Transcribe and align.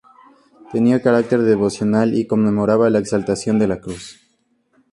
Tenía 0.71 1.03
carácter 1.03 1.41
devocional 1.43 2.15
y 2.15 2.25
conmemoraba 2.25 2.89
la 2.89 2.97
Exaltación 2.97 3.59
de 3.59 3.67
la 3.67 3.81
Cruz. 3.81 4.19